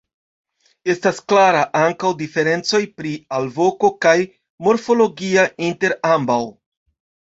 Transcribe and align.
Estas 0.93 1.19
klara 1.33 1.61
ankaŭ 1.81 2.11
diferencoj 2.23 2.81
pri 3.03 3.13
alvoko 3.43 3.95
kaj 4.09 4.17
morfologia 4.67 5.49
inter 5.73 6.01
ambaŭ. 6.19 6.45